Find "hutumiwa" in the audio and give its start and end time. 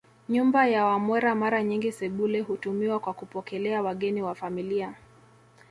2.41-2.99